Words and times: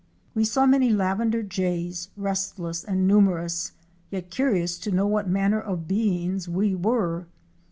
We 0.33 0.45
saw 0.45 0.65
many 0.65 0.89
Lavender 0.89 1.43
Jays 1.43 2.07
™ 2.07 2.09
restless 2.17 2.83
and 2.83 3.07
numerous, 3.07 3.73
yet 4.09 4.31
curious 4.31 4.79
to 4.79 4.91
know 4.91 5.05
what 5.05 5.29
manner 5.29 5.61
of 5.61 5.87
beings 5.87 6.49
we 6.49 6.73
were. 6.73 7.27